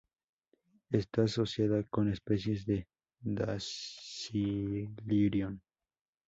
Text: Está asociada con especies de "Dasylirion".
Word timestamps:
Está 0.89 1.25
asociada 1.25 1.83
con 1.83 2.09
especies 2.11 2.65
de 2.65 2.87
"Dasylirion". 3.19 5.61